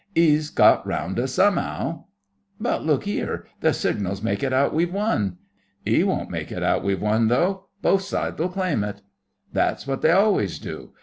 'E's 0.15 0.49
got 0.49 0.83
round 0.87 1.19
us 1.19 1.33
some'ow.' 1.33 2.07
'But 2.59 2.83
look 2.83 3.07
'ere. 3.07 3.45
The 3.59 3.71
signals 3.71 4.23
make 4.23 4.41
it 4.41 4.51
out 4.51 4.73
we've 4.73 4.91
won.' 4.91 5.37
''E 5.85 6.03
won't 6.03 6.31
make 6.31 6.51
it 6.51 6.63
out 6.63 6.83
we've 6.83 7.03
won, 7.03 7.27
though. 7.27 7.67
Both 7.83 8.01
sides'll 8.01 8.49
claim 8.49 8.83
it.' 8.83 9.03
'That's 9.53 9.85
what 9.85 10.01
they 10.01 10.09
always 10.09 10.57
do. 10.57 10.93